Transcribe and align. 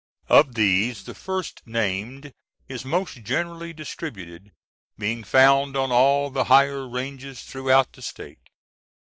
Of 0.29 0.55
these 0.55 1.03
the 1.03 1.13
first 1.13 1.61
named 1.67 2.33
is 2.67 2.83
most 2.83 3.21
generally 3.23 3.71
distributed, 3.71 4.51
being 4.97 5.23
found 5.23 5.77
on 5.77 5.91
all 5.91 6.31
the 6.31 6.45
higher 6.45 6.89
ranges 6.89 7.43
throughout 7.43 7.93
the 7.93 8.01
State. 8.01 8.41